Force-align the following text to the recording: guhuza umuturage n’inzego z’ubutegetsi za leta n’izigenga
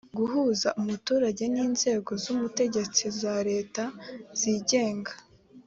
guhuza 0.17 0.67
umuturage 0.81 1.43
n’inzego 1.53 2.11
z’ubutegetsi 2.23 3.03
za 3.19 3.35
leta 3.49 3.83
n’izigenga 3.97 5.11